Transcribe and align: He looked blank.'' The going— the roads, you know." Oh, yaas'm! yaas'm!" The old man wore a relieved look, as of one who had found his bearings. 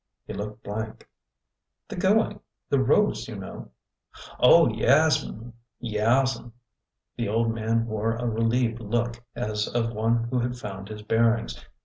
He 0.25 0.33
looked 0.33 0.63
blank.'' 0.63 1.07
The 1.89 1.95
going— 1.95 2.39
the 2.69 2.79
roads, 2.79 3.27
you 3.27 3.35
know." 3.35 3.69
Oh, 4.39 4.67
yaas'm! 4.67 5.53
yaas'm!" 5.79 6.53
The 7.17 7.29
old 7.29 7.53
man 7.53 7.85
wore 7.85 8.15
a 8.15 8.25
relieved 8.27 8.79
look, 8.79 9.23
as 9.35 9.67
of 9.67 9.91
one 9.93 10.23
who 10.31 10.39
had 10.39 10.57
found 10.57 10.89
his 10.89 11.03
bearings. 11.03 11.63